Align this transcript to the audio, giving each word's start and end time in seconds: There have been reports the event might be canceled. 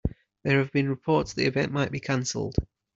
There 0.43 0.57
have 0.57 0.71
been 0.71 0.89
reports 0.89 1.33
the 1.35 1.45
event 1.45 1.71
might 1.71 1.91
be 1.91 1.99
canceled. 1.99 2.55